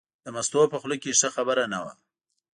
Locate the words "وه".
1.83-1.93